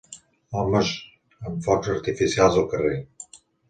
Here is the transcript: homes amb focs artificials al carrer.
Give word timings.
homes 0.61 0.95
amb 1.35 1.69
focs 1.69 1.95
artificials 1.99 2.63
al 2.67 2.71
carrer. 2.77 2.95